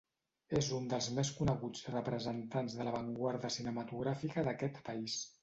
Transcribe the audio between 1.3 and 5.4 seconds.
coneguts representants de l'avantguarda cinematogràfica d'aquest país.